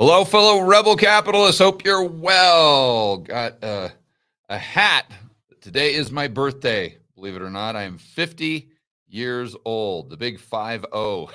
Hello, 0.00 0.24
fellow 0.24 0.62
rebel 0.62 0.96
capitalists. 0.96 1.60
Hope 1.60 1.84
you're 1.84 2.02
well. 2.02 3.18
Got 3.18 3.62
uh, 3.62 3.90
a 4.48 4.56
hat. 4.56 5.12
Today 5.60 5.92
is 5.92 6.10
my 6.10 6.26
birthday. 6.26 6.96
Believe 7.14 7.36
it 7.36 7.42
or 7.42 7.50
not, 7.50 7.76
I 7.76 7.82
am 7.82 7.98
50 7.98 8.70
years 9.08 9.54
old. 9.66 10.08
The 10.08 10.16
big 10.16 10.40
5 10.40 10.86
0. 10.94 11.28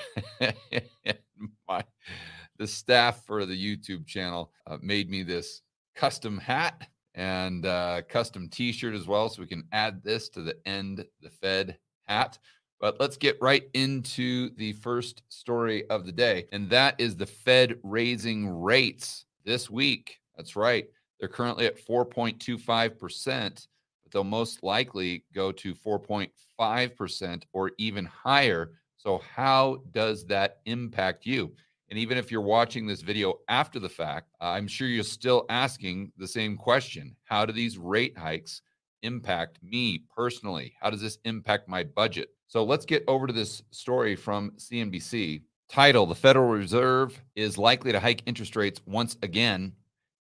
the 2.58 2.66
staff 2.66 3.24
for 3.24 3.46
the 3.46 3.54
YouTube 3.54 4.04
channel 4.04 4.50
uh, 4.66 4.78
made 4.82 5.08
me 5.08 5.22
this 5.22 5.62
custom 5.94 6.36
hat 6.36 6.88
and 7.14 7.66
uh, 7.66 8.02
custom 8.08 8.48
T-shirt 8.48 8.96
as 8.96 9.06
well, 9.06 9.28
so 9.28 9.42
we 9.42 9.46
can 9.46 9.62
add 9.70 10.02
this 10.02 10.28
to 10.30 10.42
the 10.42 10.56
end 10.66 11.04
the 11.22 11.30
Fed 11.30 11.78
hat. 12.08 12.36
But 12.80 13.00
let's 13.00 13.16
get 13.16 13.38
right 13.40 13.68
into 13.72 14.50
the 14.56 14.74
first 14.74 15.22
story 15.28 15.88
of 15.88 16.04
the 16.04 16.12
day, 16.12 16.46
and 16.52 16.68
that 16.70 17.00
is 17.00 17.16
the 17.16 17.26
Fed 17.26 17.78
raising 17.82 18.48
rates 18.48 19.24
this 19.44 19.70
week. 19.70 20.20
That's 20.36 20.56
right. 20.56 20.86
They're 21.18 21.28
currently 21.28 21.64
at 21.66 21.78
4.25%, 21.78 23.66
but 24.02 24.12
they'll 24.12 24.24
most 24.24 24.62
likely 24.62 25.24
go 25.34 25.52
to 25.52 25.74
4.5% 25.74 27.42
or 27.54 27.72
even 27.78 28.04
higher. 28.04 28.72
So, 28.98 29.22
how 29.34 29.82
does 29.92 30.26
that 30.26 30.58
impact 30.66 31.24
you? 31.24 31.54
And 31.88 31.98
even 31.98 32.18
if 32.18 32.30
you're 32.30 32.40
watching 32.40 32.86
this 32.86 33.02
video 33.02 33.38
after 33.48 33.78
the 33.78 33.88
fact, 33.88 34.32
I'm 34.40 34.66
sure 34.66 34.88
you're 34.88 35.04
still 35.04 35.46
asking 35.48 36.12
the 36.18 36.28
same 36.28 36.56
question 36.56 37.16
How 37.24 37.46
do 37.46 37.52
these 37.52 37.78
rate 37.78 38.18
hikes 38.18 38.60
impact 39.02 39.60
me 39.62 40.02
personally? 40.14 40.74
How 40.80 40.90
does 40.90 41.00
this 41.00 41.18
impact 41.24 41.68
my 41.68 41.84
budget? 41.84 42.35
So 42.48 42.64
let's 42.64 42.86
get 42.86 43.04
over 43.08 43.26
to 43.26 43.32
this 43.32 43.62
story 43.70 44.14
from 44.14 44.52
CNBC. 44.52 45.42
Title 45.68 46.06
The 46.06 46.14
Federal 46.14 46.48
Reserve 46.48 47.20
is 47.34 47.58
likely 47.58 47.90
to 47.90 47.98
hike 47.98 48.22
interest 48.26 48.54
rates 48.54 48.80
once 48.86 49.16
again. 49.22 49.72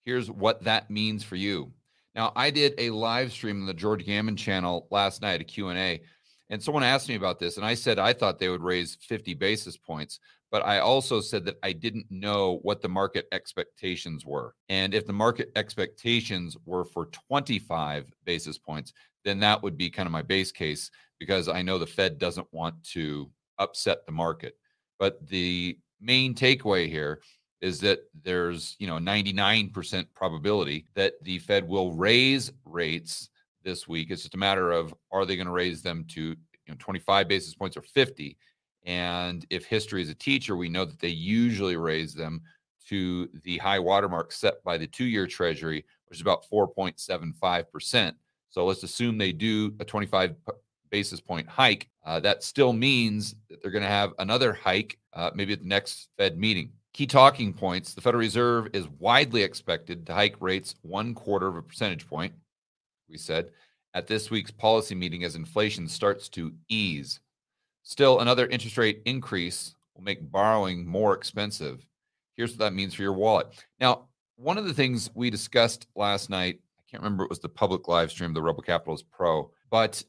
Here's 0.06 0.32
what 0.32 0.64
that 0.64 0.90
means 0.90 1.24
for 1.24 1.36
you. 1.36 1.74
Now, 2.16 2.32
I 2.36 2.50
did 2.50 2.76
a 2.78 2.92
live 2.92 3.32
stream 3.32 3.62
on 3.62 3.66
the 3.66 3.74
George 3.74 4.06
Gammon 4.06 4.38
channel 4.38 4.88
last 4.90 5.22
night, 5.22 5.42
a 5.42 5.44
Q&A, 5.44 6.02
and 6.50 6.62
someone 6.62 6.84
asked 6.84 7.10
me 7.10 7.16
about 7.16 7.40
this, 7.40 7.58
and 7.58 7.66
I 7.66 7.74
said 7.74 8.00
I 8.00 8.14
thought 8.14 8.40
they 8.40 8.50
would 8.50 8.62
raise 8.62 8.96
50 9.02 9.34
basis 9.34 9.76
points, 9.76 10.20
but 10.52 10.64
I 10.64 10.80
also 10.80 11.20
said 11.20 11.46
that 11.46 11.58
I 11.64 11.74
didn't 11.74 12.06
know 12.10 12.60
what 12.62 12.82
the 12.82 12.90
market 12.90 13.28
expectations 13.32 14.26
were. 14.26 14.54
And 14.70 14.94
if 14.94 15.08
the 15.08 15.14
market 15.14 15.52
expectations 15.56 16.56
were 16.66 16.86
for 16.86 17.08
25 17.08 18.14
basis 18.24 18.60
points, 18.60 18.94
then 19.24 19.40
that 19.40 19.62
would 19.64 19.78
be 19.78 19.90
kind 19.90 20.08
of 20.08 20.12
my 20.12 20.22
base 20.22 20.52
case 20.52 20.92
because 21.20 21.48
I 21.48 21.62
know 21.62 21.78
the 21.78 21.88
Fed 21.88 22.18
doesn't 22.18 22.48
want 22.52 22.84
to 22.92 23.30
upset 23.58 24.06
the 24.06 24.12
market. 24.12 24.58
But 25.00 25.26
the 25.28 25.78
main 26.02 26.34
takeaway 26.34 26.88
here 26.88 27.22
is 27.62 27.80
that 27.80 28.00
there's, 28.24 28.76
you 28.80 28.88
know, 28.88 28.98
99% 28.98 30.06
probability 30.14 30.86
that 30.96 31.14
the 31.24 31.40
Fed 31.40 31.68
will 31.68 31.94
raise 31.94 32.52
rates 32.66 33.30
this 33.64 33.88
week. 33.88 34.12
It's 34.12 34.24
just 34.24 34.36
a 34.36 34.38
matter 34.38 34.72
of 34.72 34.94
are 35.12 35.26
they 35.26 35.38
going 35.38 35.48
to 35.48 35.54
raise 35.54 35.82
them 35.82 36.06
to, 36.10 36.22
you 36.22 36.36
know, 36.68 36.76
25 36.80 37.28
basis 37.28 37.56
points 37.56 37.78
or 37.78 37.82
50? 37.82 38.38
And 38.86 39.46
if 39.50 39.66
history 39.66 40.02
is 40.02 40.10
a 40.10 40.16
teacher, 40.16 40.58
we 40.58 40.68
know 40.68 40.84
that 40.84 41.00
they 41.00 41.08
usually 41.08 41.78
raise 41.78 42.14
them 42.14 42.42
to 42.90 43.30
the 43.44 43.58
high 43.60 43.80
watermark 43.80 44.34
set 44.34 44.62
by 44.64 44.78
the 44.78 44.88
two 44.88 45.06
year 45.06 45.26
treasury, 45.26 45.86
which 46.08 46.18
is 46.18 46.22
about 46.22 46.46
4.75%. 46.52 48.14
So 48.54 48.66
let's 48.66 48.84
assume 48.84 49.18
they 49.18 49.32
do 49.32 49.74
a 49.80 49.86
25 49.86 50.36
basis 50.92 51.20
point 51.20 51.50
hike. 51.50 51.90
Uh, 52.06 52.20
that 52.20 52.44
still 52.44 52.72
means 52.72 53.34
that 53.50 53.64
they're 53.64 53.72
going 53.72 53.84
to 53.84 53.90
have 53.90 54.14
another 54.20 54.54
hike, 54.54 55.00
uh, 55.14 55.32
maybe 55.34 55.54
at 55.54 55.62
the 55.62 55.68
next 55.68 56.10
Fed 56.20 56.38
meeting. 56.38 56.70
Key 56.94 57.08
talking 57.08 57.52
points 57.52 57.96
the 57.96 58.02
Federal 58.02 58.20
Reserve 58.20 58.68
is 58.74 58.88
widely 59.00 59.42
expected 59.42 60.06
to 60.06 60.14
hike 60.14 60.36
rates 60.40 60.76
one 60.84 61.16
quarter 61.16 61.48
of 61.48 61.56
a 61.56 61.64
percentage 61.64 62.08
point, 62.08 62.32
we 63.10 63.18
said, 63.18 63.50
at 63.96 64.06
this 64.06 64.30
week's 64.30 64.52
policy 64.52 64.94
meeting 64.94 65.24
as 65.24 65.36
inflation 65.36 65.88
starts 65.88 66.30
to 66.30 66.54
ease. 66.70 67.22
Still, 67.82 68.20
another 68.20 68.46
interest 68.46 68.78
rate 68.78 69.02
increase 69.06 69.74
will 69.96 70.04
make 70.04 70.32
borrowing 70.32 70.86
more 70.86 71.16
expensive. 71.16 71.84
Here's 72.38 72.52
what 72.52 72.60
that 72.60 72.74
means 72.74 72.94
for 72.94 73.02
your 73.02 73.14
wallet. 73.14 73.48
Now, 73.80 74.10
one 74.36 74.60
of 74.60 74.66
the 74.66 74.76
things 74.76 75.10
we 75.16 75.32
discussed 75.32 75.88
last 75.96 76.30
night 76.30 76.60
can't 76.94 77.04
remember 77.04 77.24
it 77.24 77.30
was 77.32 77.40
the 77.40 77.50
public 77.50 77.88
live 77.88 78.12
stream, 78.12 78.36
the 78.36 78.42
Rebel 78.42 78.62
Capitalist 78.62 79.10
Pro, 79.10 79.50
but 79.72 80.04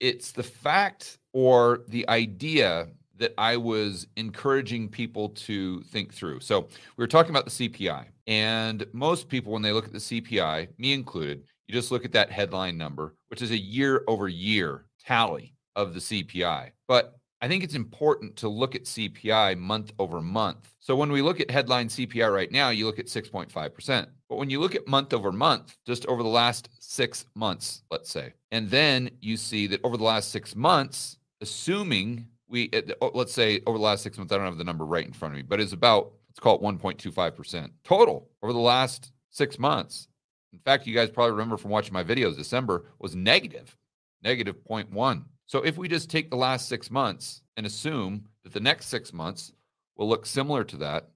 it's 0.00 0.32
the 0.32 0.42
fact 0.42 1.18
or 1.34 1.82
the 1.88 2.08
idea 2.08 2.88
that 3.18 3.34
I 3.36 3.58
was 3.58 4.06
encouraging 4.16 4.88
people 4.88 5.28
to 5.28 5.82
think 5.82 6.14
through. 6.14 6.40
So 6.40 6.62
we 6.62 7.02
were 7.02 7.06
talking 7.06 7.30
about 7.30 7.44
the 7.44 7.50
CPI, 7.50 8.06
and 8.26 8.86
most 8.94 9.28
people, 9.28 9.52
when 9.52 9.60
they 9.60 9.72
look 9.72 9.84
at 9.84 9.92
the 9.92 9.98
CPI, 9.98 10.68
me 10.78 10.94
included, 10.94 11.44
you 11.68 11.74
just 11.74 11.90
look 11.90 12.06
at 12.06 12.12
that 12.12 12.32
headline 12.32 12.78
number, 12.78 13.14
which 13.28 13.42
is 13.42 13.50
a 13.50 13.58
year 13.58 14.02
over 14.08 14.26
year 14.26 14.86
tally 15.04 15.54
of 15.76 15.92
the 15.92 16.00
CPI. 16.00 16.70
But 16.88 17.18
I 17.42 17.48
think 17.48 17.62
it's 17.62 17.74
important 17.74 18.34
to 18.36 18.48
look 18.48 18.74
at 18.74 18.84
CPI 18.84 19.58
month 19.58 19.92
over 19.98 20.22
month. 20.22 20.74
So 20.80 20.96
when 20.96 21.12
we 21.12 21.20
look 21.20 21.40
at 21.40 21.50
headline 21.50 21.88
CPI 21.88 22.32
right 22.32 22.50
now, 22.50 22.70
you 22.70 22.86
look 22.86 22.98
at 22.98 23.06
6.5%. 23.08 24.06
But 24.34 24.40
when 24.40 24.50
you 24.50 24.58
look 24.58 24.74
at 24.74 24.88
month 24.88 25.14
over 25.14 25.30
month, 25.30 25.76
just 25.86 26.04
over 26.06 26.20
the 26.20 26.28
last 26.28 26.68
six 26.80 27.24
months, 27.36 27.84
let's 27.92 28.10
say, 28.10 28.32
and 28.50 28.68
then 28.68 29.12
you 29.20 29.36
see 29.36 29.68
that 29.68 29.78
over 29.84 29.96
the 29.96 30.02
last 30.02 30.32
six 30.32 30.56
months, 30.56 31.18
assuming 31.40 32.26
we, 32.48 32.68
uh, 32.72 32.82
oh, 33.00 33.12
let's 33.14 33.32
say 33.32 33.60
over 33.64 33.78
the 33.78 33.84
last 33.84 34.02
six 34.02 34.18
months, 34.18 34.32
I 34.32 34.36
don't 34.36 34.46
have 34.46 34.58
the 34.58 34.64
number 34.64 34.84
right 34.84 35.06
in 35.06 35.12
front 35.12 35.34
of 35.34 35.36
me, 35.36 35.42
but 35.42 35.60
it's 35.60 35.72
about, 35.72 36.14
let's 36.28 36.40
call 36.40 36.56
it 36.56 36.62
1.25% 36.62 37.70
total 37.84 38.28
over 38.42 38.52
the 38.52 38.58
last 38.58 39.12
six 39.30 39.56
months. 39.56 40.08
In 40.52 40.58
fact, 40.58 40.84
you 40.84 40.96
guys 40.96 41.10
probably 41.10 41.30
remember 41.30 41.56
from 41.56 41.70
watching 41.70 41.92
my 41.92 42.02
videos, 42.02 42.36
December 42.36 42.86
was 42.98 43.14
negative, 43.14 43.76
negative 44.24 44.56
0.1. 44.68 45.22
So 45.46 45.60
if 45.60 45.78
we 45.78 45.86
just 45.86 46.10
take 46.10 46.28
the 46.28 46.36
last 46.36 46.68
six 46.68 46.90
months 46.90 47.42
and 47.56 47.66
assume 47.66 48.24
that 48.42 48.52
the 48.52 48.58
next 48.58 48.86
six 48.86 49.12
months 49.12 49.52
will 49.96 50.08
look 50.08 50.26
similar 50.26 50.64
to 50.64 50.76
that, 50.78 51.10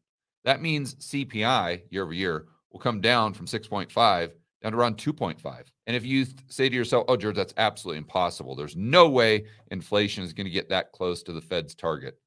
that 0.44 0.62
means 0.62 0.94
CPI 0.94 1.82
year 1.90 2.04
over 2.04 2.14
year 2.14 2.46
will 2.72 2.80
come 2.80 3.00
down 3.00 3.34
from 3.34 3.46
6.5 3.46 4.30
down 4.62 4.72
to 4.72 4.78
around 4.78 4.96
2.5. 4.96 5.64
And 5.86 5.96
if 5.96 6.04
you 6.04 6.26
say 6.48 6.68
to 6.68 6.74
yourself, 6.74 7.04
oh, 7.08 7.16
George, 7.16 7.36
that's 7.36 7.54
absolutely 7.56 7.98
impossible. 7.98 8.54
There's 8.54 8.76
no 8.76 9.08
way 9.08 9.46
inflation 9.70 10.24
is 10.24 10.32
going 10.32 10.46
to 10.46 10.50
get 10.50 10.68
that 10.70 10.92
close 10.92 11.22
to 11.24 11.32
the 11.32 11.40
Fed's 11.40 11.74
target. 11.74 12.18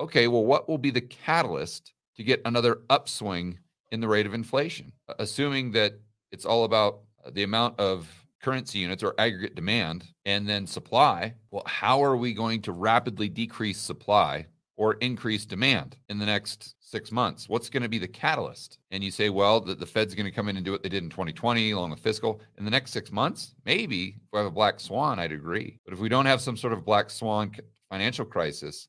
Okay, 0.00 0.28
well, 0.28 0.44
what 0.44 0.68
will 0.68 0.78
be 0.78 0.90
the 0.90 1.00
catalyst 1.00 1.94
to 2.16 2.22
get 2.22 2.42
another 2.44 2.80
upswing 2.90 3.58
in 3.90 4.00
the 4.00 4.08
rate 4.08 4.26
of 4.26 4.34
inflation? 4.34 4.92
Assuming 5.18 5.72
that 5.72 5.94
it's 6.30 6.44
all 6.44 6.64
about 6.64 7.00
uh, 7.24 7.30
the 7.32 7.42
amount 7.42 7.80
of 7.80 8.08
currency 8.40 8.78
units 8.78 9.02
or 9.02 9.14
aggregate 9.18 9.54
demand 9.54 10.04
and 10.24 10.48
then 10.48 10.66
supply, 10.66 11.34
well, 11.50 11.64
how 11.66 12.02
are 12.02 12.16
we 12.16 12.32
going 12.32 12.62
to 12.62 12.72
rapidly 12.72 13.28
decrease 13.28 13.78
supply 13.78 14.46
or 14.78 14.94
increased 14.94 15.48
demand 15.48 15.96
in 16.08 16.18
the 16.18 16.24
next 16.24 16.76
six 16.80 17.12
months? 17.12 17.48
What's 17.48 17.68
going 17.68 17.82
to 17.82 17.88
be 17.88 17.98
the 17.98 18.08
catalyst? 18.08 18.78
And 18.90 19.04
you 19.04 19.10
say, 19.10 19.28
well, 19.28 19.60
the, 19.60 19.74
the 19.74 19.84
Fed's 19.84 20.14
going 20.14 20.24
to 20.24 20.32
come 20.32 20.48
in 20.48 20.56
and 20.56 20.64
do 20.64 20.70
what 20.72 20.82
they 20.82 20.88
did 20.88 21.02
in 21.02 21.10
2020 21.10 21.72
along 21.72 21.90
with 21.90 22.00
fiscal. 22.00 22.40
In 22.56 22.64
the 22.64 22.70
next 22.70 22.92
six 22.92 23.12
months, 23.12 23.54
maybe 23.66 24.16
if 24.16 24.32
we 24.32 24.38
have 24.38 24.46
a 24.46 24.50
black 24.50 24.80
swan, 24.80 25.18
I'd 25.18 25.32
agree. 25.32 25.78
But 25.84 25.92
if 25.92 26.00
we 26.00 26.08
don't 26.08 26.26
have 26.26 26.40
some 26.40 26.56
sort 26.56 26.72
of 26.72 26.84
black 26.84 27.10
swan 27.10 27.52
financial 27.90 28.24
crisis, 28.24 28.88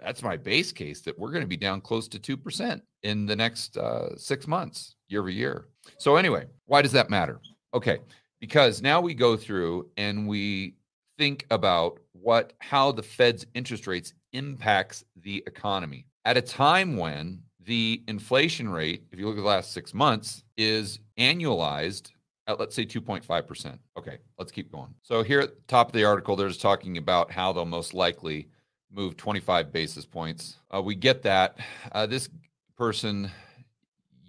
that's 0.00 0.22
my 0.22 0.36
base 0.36 0.72
case 0.72 1.00
that 1.02 1.18
we're 1.18 1.30
going 1.30 1.42
to 1.42 1.48
be 1.48 1.56
down 1.56 1.80
close 1.80 2.08
to 2.08 2.18
2% 2.18 2.80
in 3.04 3.26
the 3.26 3.36
next 3.36 3.76
uh, 3.76 4.16
six 4.16 4.48
months, 4.48 4.96
year 5.08 5.20
over 5.20 5.30
year. 5.30 5.68
So, 5.98 6.16
anyway, 6.16 6.46
why 6.66 6.82
does 6.82 6.92
that 6.92 7.08
matter? 7.08 7.40
Okay, 7.72 7.98
because 8.40 8.82
now 8.82 9.00
we 9.00 9.14
go 9.14 9.36
through 9.36 9.90
and 9.96 10.26
we 10.26 10.74
think 11.18 11.46
about 11.50 11.98
what 12.12 12.52
how 12.60 12.92
the 12.92 13.02
Fed's 13.02 13.44
interest 13.54 13.86
rates 13.86 14.14
impacts 14.32 15.04
the 15.16 15.42
economy 15.46 16.06
at 16.24 16.36
a 16.36 16.42
time 16.42 16.96
when 16.96 17.40
the 17.64 18.02
inflation 18.06 18.68
rate, 18.68 19.02
if 19.10 19.18
you 19.18 19.26
look 19.26 19.36
at 19.36 19.40
the 19.40 19.46
last 19.46 19.72
six 19.72 19.94
months, 19.94 20.44
is 20.56 21.00
annualized 21.18 22.12
at 22.46 22.58
let's 22.58 22.74
say 22.74 22.84
2.5%. 22.84 23.78
Okay, 23.96 24.18
let's 24.38 24.52
keep 24.52 24.70
going. 24.72 24.94
So 25.02 25.22
here 25.22 25.40
at 25.40 25.54
the 25.54 25.62
top 25.68 25.88
of 25.88 25.92
the 25.92 26.04
article, 26.04 26.36
they're 26.36 26.48
just 26.48 26.60
talking 26.60 26.98
about 26.98 27.30
how 27.30 27.52
they'll 27.52 27.64
most 27.64 27.94
likely 27.94 28.48
move 28.90 29.16
25 29.16 29.72
basis 29.72 30.04
points. 30.04 30.58
Uh, 30.74 30.82
we 30.82 30.94
get 30.94 31.22
that. 31.22 31.58
Uh, 31.92 32.06
this 32.06 32.28
person, 32.76 33.30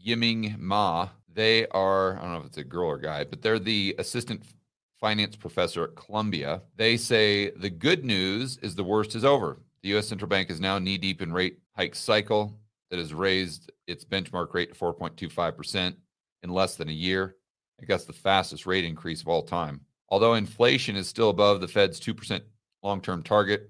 Yiming 0.05 0.57
Ma, 0.57 1.09
they 1.33 1.67
are, 1.67 2.17
I 2.17 2.21
don't 2.21 2.33
know 2.33 2.39
if 2.39 2.45
it's 2.45 2.57
a 2.57 2.63
girl 2.63 2.89
or 2.89 2.97
guy, 2.97 3.23
but 3.23 3.41
they're 3.41 3.59
the 3.59 3.95
assistant 3.99 4.43
finance 4.99 5.35
professor 5.35 5.83
at 5.85 5.95
Columbia. 5.95 6.61
They 6.75 6.97
say 6.97 7.51
the 7.51 7.69
good 7.69 8.03
news 8.03 8.57
is 8.61 8.75
the 8.75 8.83
worst 8.83 9.15
is 9.15 9.23
over. 9.23 9.59
The 9.83 9.97
US 9.97 10.07
central 10.07 10.27
bank 10.27 10.49
is 10.49 10.59
now 10.59 10.79
knee 10.79 10.97
deep 10.97 11.21
in 11.21 11.31
rate 11.31 11.59
hike 11.75 11.95
cycle 11.95 12.59
that 12.89 12.99
has 12.99 13.13
raised 13.13 13.71
its 13.87 14.03
benchmark 14.03 14.53
rate 14.53 14.73
to 14.73 14.79
4.25% 14.79 15.95
in 16.43 16.49
less 16.49 16.75
than 16.75 16.89
a 16.89 16.93
year. 16.93 17.35
I 17.81 17.85
guess 17.85 18.05
the 18.05 18.13
fastest 18.13 18.65
rate 18.65 18.83
increase 18.83 19.21
of 19.21 19.27
all 19.27 19.43
time. 19.43 19.81
Although 20.09 20.33
inflation 20.33 20.95
is 20.95 21.07
still 21.07 21.29
above 21.29 21.61
the 21.61 21.67
Fed's 21.67 21.99
2% 21.99 22.41
long 22.83 23.01
term 23.01 23.23
target, 23.23 23.69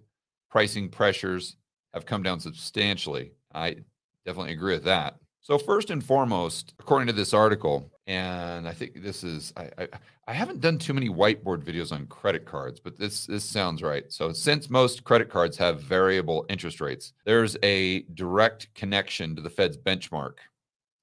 pricing 0.50 0.90
pressures 0.90 1.58
have 1.94 2.06
come 2.06 2.24
down 2.24 2.40
substantially. 2.40 3.34
I 3.54 3.78
definitely 4.26 4.54
agree 4.54 4.74
with 4.74 4.86
that. 4.86 5.20
So 5.50 5.58
first 5.58 5.90
and 5.90 6.04
foremost, 6.04 6.76
according 6.80 7.08
to 7.08 7.14
this 7.14 7.34
article, 7.34 7.92
and 8.06 8.68
I 8.68 8.72
think 8.72 9.02
this 9.02 9.24
is 9.24 9.52
I, 9.58 9.68
I, 9.80 9.88
I 10.28 10.34
haven't 10.34 10.62
done 10.62 10.78
too 10.78 10.94
many 10.94 11.10
whiteboard 11.10 11.64
videos 11.64 11.92
on 11.92 12.06
credit 12.06 12.46
cards, 12.46 12.80
but 12.80 13.00
this 13.00 13.26
this 13.26 13.46
sounds 13.46 13.82
right. 13.82 14.04
So 14.14 14.32
since 14.32 14.70
most 14.70 15.04
credit 15.04 15.28
cards 15.28 15.58
have 15.58 15.82
variable 15.82 16.46
interest 16.50 16.80
rates, 16.80 17.14
there's 17.26 17.58
a 17.64 18.02
direct 18.14 18.72
connection 18.76 19.36
to 19.36 19.42
the 19.42 19.50
Fed's 19.50 19.76
benchmark. 19.76 20.34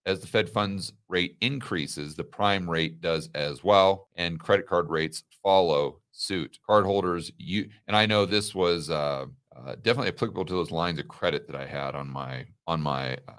As 0.07 0.21
the 0.21 0.29
Fed 0.29 0.49
funds 0.49 0.93
rate 1.09 1.37
increases, 1.41 2.15
the 2.15 2.23
prime 2.23 2.71
rate 2.71 3.01
does 3.01 3.29
as 3.35 3.65
well, 3.65 4.07
and 4.15 4.39
credit 4.39 4.69
card 4.69 4.89
rates 4.91 5.25
follow 5.43 5.99
suit. 6.13 6.61
Cardholders, 6.71 7.33
you 7.37 7.69
and 7.89 7.97
I 7.97 8.07
know 8.07 8.25
this 8.25 8.55
was 8.55 8.91
uh, 8.91 9.27
uh, 9.57 9.75
definitely 9.83 10.11
applicable 10.11 10.45
to 10.45 10.55
those 10.55 10.71
lines 10.71 11.01
of 11.01 11.09
credit 11.09 11.49
that 11.49 11.57
I 11.57 11.67
had 11.67 11.97
on 11.97 12.09
my 12.09 12.47
on 12.69 12.81
my 12.81 13.15
uh, 13.27 13.33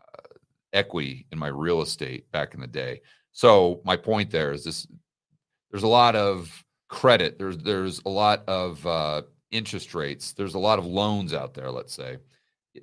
equity 0.78 1.26
in 1.32 1.40
my 1.40 1.48
real 1.48 1.82
estate 1.82 2.32
back 2.32 2.54
in 2.54 2.62
the 2.62 2.68
day. 2.68 3.02
So 3.32 3.82
my 3.84 3.98
point 3.98 4.32
there 4.32 4.52
is 4.52 4.64
this: 4.64 4.88
there's 5.72 5.84
a 5.84 5.88
lot 5.88 6.16
of 6.16 6.64
credit. 6.88 7.38
There's 7.38 7.58
there's 7.58 8.02
a 8.06 8.10
lot 8.10 8.44
of 8.48 8.86
uh, 8.86 9.24
interest 9.52 9.96
rates. 9.96 10.34
There's 10.34 10.56
a 10.56 10.60
lot 10.60 10.80
of 10.80 10.86
loans 10.86 11.34
out 11.34 11.54
there. 11.54 11.72
Let's 11.72 11.94
say 11.94 12.18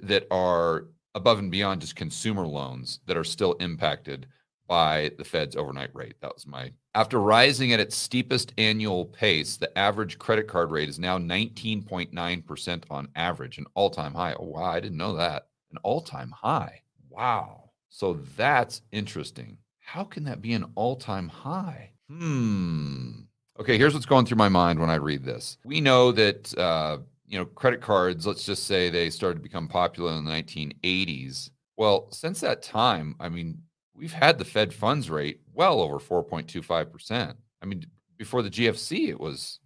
that 0.03 0.27
are 0.31 0.87
above 1.15 1.39
and 1.39 1.51
beyond 1.51 1.81
just 1.81 1.97
consumer 1.97 2.47
loans 2.47 3.01
that 3.07 3.17
are 3.17 3.25
still 3.25 3.53
impacted 3.55 4.27
by 4.67 5.11
the 5.19 5.25
Fed's 5.25 5.57
overnight 5.57 5.95
rate. 5.95 6.15
That 6.21 6.35
was 6.35 6.47
my. 6.47 6.73
After 6.95 7.21
rising 7.21 7.73
at 7.73 7.81
its 7.81 7.97
steepest 7.97 8.53
annual 8.57 9.07
pace, 9.07 9.57
the 9.57 9.77
average 9.79 10.19
credit 10.19 10.47
card 10.49 10.71
rate 10.71 10.89
is 10.89 10.99
now 10.99 11.19
19.9% 11.19 12.85
on 12.91 13.09
average, 13.15 13.59
an 13.59 13.67
all 13.75 13.91
time 13.91 14.15
high. 14.15 14.35
Oh, 14.39 14.45
wow. 14.45 14.65
I 14.65 14.81
didn't 14.81 14.99
know 14.99 15.17
that. 15.17 15.49
An 15.71 15.79
all 15.83 16.01
time 16.01 16.31
high. 16.31 16.83
Wow. 17.11 17.64
So 17.95 18.15
that's 18.37 18.83
interesting. 18.91 19.59
How 19.79 20.03
can 20.03 20.25
that 20.25 20.43
be 20.43 20.53
an 20.53 20.65
all 20.75 20.97
time 20.97 21.29
high? 21.29 21.91
Hmm. 22.09 23.21
Okay, 23.61 23.79
here's 23.79 23.95
what's 23.95 24.05
going 24.05 24.27
through 24.27 24.37
my 24.37 24.49
mind 24.49 24.81
when 24.81 24.91
I 24.91 24.97
read 24.97 25.25
this. 25.25 25.59
We 25.65 25.81
know 25.81 26.11
that 26.11 26.59
uh, 26.59 26.99
you 27.29 27.39
know, 27.39 27.45
credit 27.45 27.81
cards, 27.81 28.27
let's 28.27 28.45
just 28.45 28.65
say 28.65 28.91
they 28.91 29.11
started 29.11 29.37
to 29.37 29.43
become 29.45 29.69
popular 29.69 30.11
in 30.11 30.25
the 30.25 30.31
1980s. 30.33 31.51
Well, 31.77 32.09
since 32.11 32.41
that 32.41 32.63
time, 32.63 33.15
I 33.21 33.29
mean, 33.29 33.63
we've 33.95 34.13
had 34.13 34.39
the 34.39 34.45
Fed 34.45 34.75
funds 34.75 35.09
rate 35.09 35.39
well 35.53 35.81
over 35.81 36.01
4.25%. 36.01 37.37
I 37.63 37.65
mean, 37.65 37.87
before 38.19 38.43
the 38.43 38.51
GFC, 38.51 39.09
it 39.09 39.21
was 39.21 39.61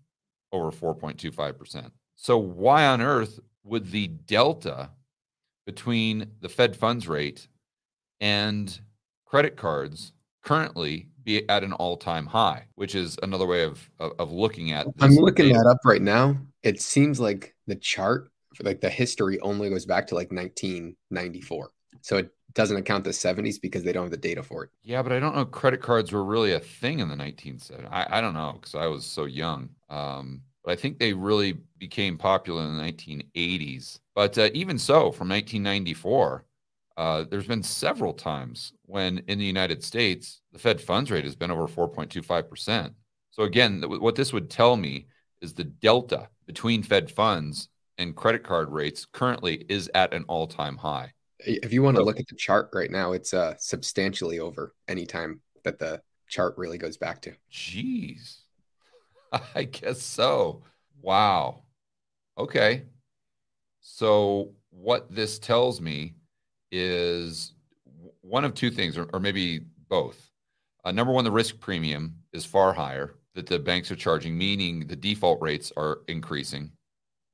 over 0.52 0.70
4.25%. 0.70 1.92
So, 2.14 2.36
why 2.36 2.84
on 2.88 3.00
earth 3.00 3.40
would 3.64 3.90
the 3.90 4.08
delta 4.08 4.90
between 5.64 6.26
the 6.42 6.50
Fed 6.50 6.76
funds 6.76 7.08
rate 7.08 7.48
and 8.20 8.80
credit 9.26 9.56
cards 9.56 10.12
currently 10.42 11.08
be 11.24 11.48
at 11.48 11.62
an 11.62 11.72
all-time 11.74 12.26
high, 12.26 12.66
which 12.76 12.94
is 12.94 13.18
another 13.22 13.46
way 13.46 13.62
of 13.64 13.90
of, 13.98 14.12
of 14.18 14.32
looking 14.32 14.72
at. 14.72 14.86
I'm 15.00 15.12
looking 15.12 15.48
data. 15.48 15.58
that 15.58 15.68
up 15.68 15.78
right 15.84 16.02
now. 16.02 16.36
It 16.62 16.80
seems 16.80 17.20
like 17.20 17.54
the 17.66 17.76
chart 17.76 18.30
for 18.54 18.64
like 18.64 18.80
the 18.80 18.90
history 18.90 19.38
only 19.40 19.68
goes 19.70 19.84
back 19.84 20.06
to 20.08 20.14
like 20.14 20.32
1994, 20.32 21.70
so 22.00 22.16
it 22.16 22.30
doesn't 22.54 22.76
account 22.76 23.04
the 23.04 23.10
70s 23.10 23.60
because 23.60 23.84
they 23.84 23.92
don't 23.92 24.04
have 24.04 24.10
the 24.10 24.16
data 24.16 24.42
for 24.42 24.64
it. 24.64 24.70
Yeah, 24.82 25.02
but 25.02 25.12
I 25.12 25.20
don't 25.20 25.36
know 25.36 25.44
credit 25.44 25.82
cards 25.82 26.12
were 26.12 26.24
really 26.24 26.52
a 26.52 26.60
thing 26.60 27.00
in 27.00 27.08
the 27.08 27.14
1970s. 27.14 27.88
I, 27.90 28.06
I 28.18 28.20
don't 28.20 28.34
know 28.34 28.54
because 28.54 28.74
I 28.74 28.86
was 28.86 29.04
so 29.04 29.26
young. 29.26 29.68
Um, 29.90 30.42
but 30.64 30.72
I 30.72 30.76
think 30.76 30.98
they 30.98 31.12
really 31.14 31.56
became 31.78 32.18
popular 32.18 32.62
in 32.62 32.76
the 32.76 32.82
1980s. 32.82 34.00
But 34.14 34.36
uh, 34.36 34.50
even 34.52 34.78
so, 34.78 35.12
from 35.12 35.28
1994 35.28 36.44
uh, 36.98 37.24
there's 37.30 37.46
been 37.46 37.62
several 37.62 38.12
times 38.12 38.72
when 38.82 39.22
in 39.28 39.38
the 39.38 39.44
United 39.44 39.84
States, 39.84 40.40
the 40.50 40.58
Fed 40.58 40.80
funds 40.80 41.12
rate 41.12 41.24
has 41.24 41.36
been 41.36 41.52
over 41.52 41.68
4.25%. 41.68 42.92
So, 43.30 43.44
again, 43.44 43.80
th- 43.80 44.00
what 44.00 44.16
this 44.16 44.32
would 44.32 44.50
tell 44.50 44.76
me 44.76 45.06
is 45.40 45.54
the 45.54 45.62
delta 45.62 46.28
between 46.44 46.82
Fed 46.82 47.08
funds 47.08 47.68
and 47.98 48.16
credit 48.16 48.42
card 48.42 48.72
rates 48.72 49.06
currently 49.06 49.64
is 49.68 49.88
at 49.94 50.12
an 50.12 50.24
all 50.26 50.48
time 50.48 50.76
high. 50.76 51.12
If 51.38 51.72
you 51.72 51.84
want 51.84 51.96
to 51.98 52.02
look 52.02 52.18
at 52.18 52.26
the 52.26 52.34
chart 52.34 52.70
right 52.72 52.90
now, 52.90 53.12
it's 53.12 53.32
uh, 53.32 53.54
substantially 53.58 54.40
over 54.40 54.74
any 54.88 55.06
time 55.06 55.40
that 55.62 55.78
the 55.78 56.02
chart 56.26 56.54
really 56.58 56.78
goes 56.78 56.96
back 56.96 57.22
to. 57.22 57.32
Jeez. 57.52 58.38
I 59.54 59.62
guess 59.62 60.02
so. 60.02 60.62
Wow. 61.00 61.62
Okay. 62.36 62.86
So, 63.80 64.50
what 64.70 65.14
this 65.14 65.38
tells 65.38 65.80
me 65.80 66.14
is 66.70 67.54
one 68.20 68.44
of 68.44 68.54
two 68.54 68.70
things, 68.70 68.98
or, 68.98 69.08
or 69.12 69.20
maybe 69.20 69.60
both. 69.88 70.30
Uh, 70.84 70.92
number 70.92 71.12
one, 71.12 71.24
the 71.24 71.30
risk 71.30 71.58
premium 71.60 72.14
is 72.32 72.44
far 72.44 72.72
higher 72.72 73.14
that 73.34 73.46
the 73.46 73.58
banks 73.58 73.90
are 73.90 73.96
charging, 73.96 74.36
meaning 74.36 74.86
the 74.86 74.96
default 74.96 75.40
rates 75.40 75.72
are 75.76 76.00
increasing 76.08 76.70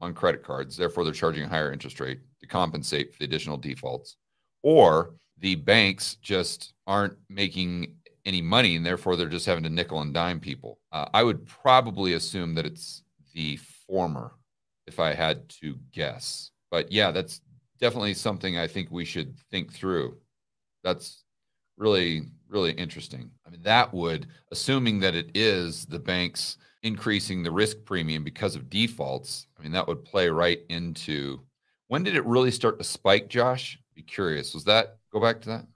on 0.00 0.12
credit 0.12 0.42
cards. 0.42 0.76
Therefore, 0.76 1.04
they're 1.04 1.12
charging 1.12 1.44
a 1.44 1.48
higher 1.48 1.72
interest 1.72 2.00
rate 2.00 2.20
to 2.40 2.46
compensate 2.46 3.12
for 3.12 3.18
the 3.18 3.24
additional 3.24 3.56
defaults. 3.56 4.16
Or 4.62 5.14
the 5.38 5.54
banks 5.56 6.16
just 6.16 6.74
aren't 6.86 7.16
making 7.28 7.94
any 8.24 8.40
money, 8.40 8.76
and 8.76 8.84
therefore 8.84 9.16
they're 9.16 9.28
just 9.28 9.46
having 9.46 9.64
to 9.64 9.70
nickel 9.70 10.00
and 10.00 10.14
dime 10.14 10.40
people. 10.40 10.78
Uh, 10.92 11.06
I 11.12 11.22
would 11.22 11.46
probably 11.46 12.14
assume 12.14 12.54
that 12.54 12.66
it's 12.66 13.02
the 13.34 13.58
former, 13.86 14.32
if 14.86 15.00
I 15.00 15.12
had 15.12 15.48
to 15.60 15.76
guess. 15.92 16.50
But 16.70 16.90
yeah, 16.90 17.10
that's 17.10 17.40
definitely 17.80 18.14
something 18.14 18.58
I 18.58 18.66
think 18.66 18.90
we 18.90 19.04
should 19.04 19.38
think 19.50 19.72
through. 19.72 20.16
That's 20.82 21.24
really, 21.76 22.28
really 22.48 22.72
interesting. 22.72 23.30
I 23.46 23.50
mean, 23.50 23.62
that 23.62 23.92
would, 23.92 24.28
assuming 24.52 25.00
that 25.00 25.14
it 25.14 25.30
is 25.34 25.86
the 25.86 25.98
banks 25.98 26.56
increasing 26.82 27.42
the 27.42 27.50
risk 27.50 27.78
premium 27.84 28.22
because 28.22 28.56
of 28.56 28.70
defaults, 28.70 29.46
I 29.58 29.62
mean, 29.62 29.72
that 29.72 29.88
would 29.88 30.04
play 30.04 30.28
right 30.28 30.60
into 30.68 31.40
when 31.88 32.02
did 32.02 32.16
it 32.16 32.24
really 32.24 32.50
start 32.50 32.78
to 32.78 32.84
spike, 32.84 33.28
Josh? 33.28 33.78
Be 33.94 34.02
curious. 34.02 34.54
Was 34.54 34.64
that 34.64 34.98
go 35.12 35.20
back 35.20 35.40
to 35.42 35.48
that? 35.48 35.66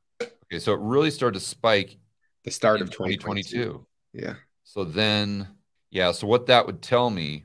Okay, 0.44 0.58
so 0.58 0.72
it 0.72 0.80
really 0.80 1.10
started 1.10 1.38
to 1.38 1.44
spike 1.44 1.98
the 2.44 2.50
start 2.50 2.80
of 2.80 2.90
2022. 2.90 3.86
Yeah. 4.12 4.34
So 4.64 4.84
then, 4.84 5.48
yeah, 5.90 6.12
so 6.12 6.26
what 6.26 6.46
that 6.46 6.66
would 6.66 6.82
tell 6.82 7.10
me 7.10 7.44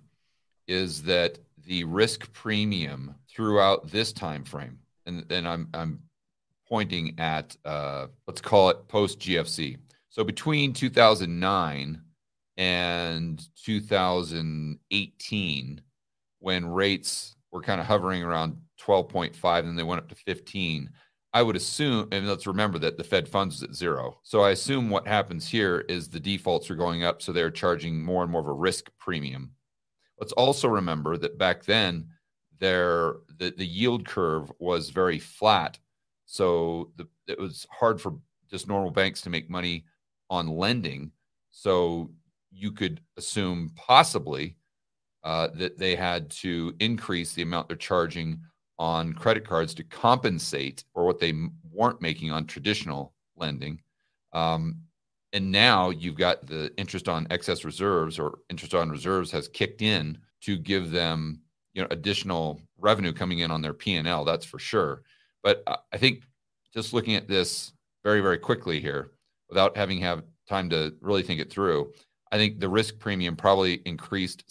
is 0.67 1.03
that 1.03 1.39
the 1.65 1.83
risk 1.86 2.31
premium 2.33 3.15
throughout 3.30 3.89
this 3.92 4.13
time 4.13 4.44
frame, 4.44 4.80
and 5.06 5.25
then 5.27 5.48
I'm 5.48 5.69
I'm 5.74 6.01
pointing 6.68 7.15
at 7.19 7.56
uh, 7.65 8.07
let's 8.27 8.42
call 8.42 8.69
it 8.69 8.88
post 8.88 9.19
GFC. 9.19 9.77
So 10.10 10.24
between 10.24 10.74
2009 10.74 12.01
and 12.58 13.48
2018, 13.65 15.82
when 16.39 16.65
rates 16.67 17.36
were 17.51 17.62
kind 17.62 17.79
of 17.79 17.88
hovering 17.88 18.24
around 18.24 18.58
12.5 18.82 19.60
and 19.60 19.77
they 19.77 19.84
went 19.84 20.01
up 20.01 20.10
to 20.10 20.15
15. 20.15 20.89
I 21.36 21.41
would 21.41 21.55
assume, 21.55 22.10
and 22.12 22.27
let's 22.27 22.46
remember 22.46 22.77
that 22.79 22.98
the 22.98 23.03
Fed 23.03 23.27
funds 23.27 23.55
is 23.55 23.63
at 23.63 23.74
zero. 23.74 24.20
So 24.24 24.41
I 24.41 24.51
assume 24.51 24.89
what 24.89 25.08
happens 25.08 25.50
here 25.50 25.84
is 25.89 26.08
the 26.08 26.20
defaults 26.20 26.70
are 26.70 26.75
going 26.75 27.03
up. 27.03 27.22
So 27.22 27.32
they're 27.32 27.50
charging 27.50 28.03
more 28.03 28.22
and 28.22 28.32
more 28.32 28.41
of 28.41 28.48
a 28.48 28.53
risk 28.53 28.91
premium. 29.00 29.51
Let's 30.20 30.34
also 30.34 30.67
remember 30.67 31.17
that 31.17 31.38
back 31.38 31.63
then, 31.63 32.08
there 32.60 33.15
the, 33.38 33.53
the 33.58 33.65
yield 33.65 34.05
curve 34.05 34.51
was 34.60 34.89
very 34.89 35.20
flat. 35.20 35.79
So 36.25 36.91
the, 36.96 37.08
it 37.27 37.39
was 37.39 37.67
hard 37.72 38.00
for 38.00 38.15
just 38.50 38.67
normal 38.67 38.91
banks 38.91 39.22
to 39.22 39.29
make 39.29 39.50
money 39.50 39.86
on 40.29 40.48
lending. 40.48 41.12
So 41.51 42.12
you 42.51 42.72
could 42.72 43.01
assume 43.17 43.72
possibly 43.75 44.55
uh, 45.24 45.50
that 45.55 45.77
they 45.77 45.96
had 45.96 46.29
to 46.29 46.74
increase 46.79 47.34
the 47.34 47.41
amount 47.41 47.67
they're 47.67 47.77
charging 47.77 48.41
on 48.79 49.13
credit 49.13 49.48
cards 49.48 49.74
to 49.74 49.84
compensate 49.84 50.84
for 50.93 51.05
what 51.05 51.20
they 51.20 51.34
weren't 51.72 52.01
making 52.01 52.32
on 52.32 52.46
traditional 52.46 53.13
lending. 53.36 53.82
Um, 54.34 54.77
and 55.33 55.51
now 55.51 55.89
you've 55.89 56.17
got 56.17 56.45
the 56.45 56.71
interest 56.77 57.09
on 57.09 57.27
excess 57.31 57.65
reserves 57.65 58.19
or 58.19 58.39
interest 58.49 58.73
on 58.73 58.89
reserves 58.89 59.31
has 59.31 59.47
kicked 59.47 59.81
in 59.81 60.17
to 60.41 60.57
give 60.57 60.91
them 60.91 61.41
you 61.73 61.81
know 61.81 61.87
additional 61.91 62.61
revenue 62.77 63.11
coming 63.11 63.39
in 63.39 63.51
on 63.51 63.61
their 63.61 63.73
P&L 63.73 64.23
that's 64.23 64.45
for 64.45 64.59
sure. 64.59 65.01
But 65.41 65.63
I 65.91 65.97
think 65.97 66.23
just 66.73 66.93
looking 66.93 67.15
at 67.15 67.27
this 67.27 67.73
very 68.03 68.21
very 68.21 68.37
quickly 68.37 68.79
here 68.79 69.11
without 69.49 69.75
having 69.75 69.99
have 69.99 70.23
time 70.47 70.69
to 70.69 70.93
really 71.01 71.23
think 71.23 71.41
it 71.41 71.51
through 71.51 71.91
I 72.31 72.37
think 72.37 72.59
the 72.59 72.69
risk 72.69 72.97
premium 72.99 73.35
probably 73.35 73.81
increased 73.85 74.43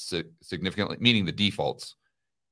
significantly 0.42 0.96
meaning 1.00 1.24
the 1.24 1.32
defaults 1.32 1.96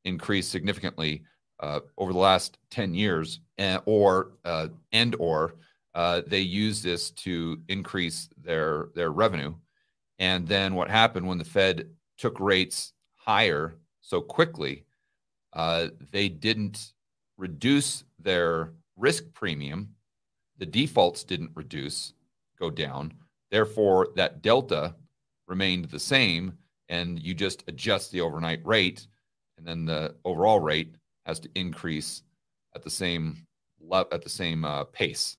increased 0.05 0.51
significantly 0.51 1.25
uh, 1.61 1.81
over 1.99 2.13
the 2.13 2.19
last 2.19 2.59
10 2.71 2.95
years 2.95 3.41
and, 3.59 3.83
or 3.85 4.33
uh, 4.45 4.69
and 4.93 5.15
or 5.19 5.55
uh, 6.01 6.23
they 6.27 6.41
use 6.41 6.79
this 6.83 7.11
to 7.25 7.61
increase 7.69 8.29
their 8.49 8.89
their 8.95 9.13
revenue 9.23 9.53
and 10.21 10.47
then 10.47 10.75
what 10.75 10.91
happened 10.91 11.27
when 11.27 11.39
the 11.39 11.45
fed 11.45 11.89
took 12.19 12.39
rates 12.39 12.93
higher 13.17 13.77
so 14.03 14.21
quickly, 14.21 14.85
uh, 15.55 15.89
they 16.13 16.29
didn't 16.29 16.93
reduce 17.39 18.05
their 18.19 18.75
risk 18.97 19.25
premium. 19.33 19.95
the 20.59 20.67
defaults 20.67 21.25
didn't 21.25 21.51
reduce, 21.55 22.13
go 22.59 22.69
down. 22.69 23.15
Therefore, 23.51 24.09
that 24.17 24.43
delta 24.43 24.95
remained 25.49 25.87
the 25.87 25.99
same, 25.99 26.53
and 26.91 27.19
you 27.19 27.33
just 27.33 27.65
adjust 27.67 28.13
the 28.13 28.21
overnight 28.21 28.61
rate, 28.67 29.07
and 29.57 29.67
then 29.67 29.87
the 29.87 30.15
overall 30.27 30.61
rate 30.61 30.95
has 31.25 31.41
to 31.41 31.49
increase 31.55 32.23
at 32.75 32.83
the 32.83 32.91
same 32.91 33.47
at 34.13 34.23
the 34.23 34.29
same 34.29 34.67
uh, 34.67 34.85
pace. 34.85 35.39